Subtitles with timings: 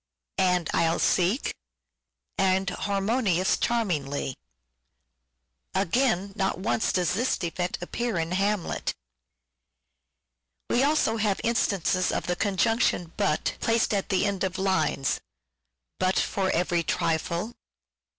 [0.39, 1.51] i.) "and I'll seek" (III.
[1.51, 1.53] 3.)
[2.55, 4.35] "and Harmonious charmingly" (IV.
[5.75, 8.95] i.) Again, not once does this defect appear in" Hamlet."
[10.71, 15.21] We have also instances of the conjunction" but" placed at the end of lines"
[15.99, 17.53] but For every trifle" (II.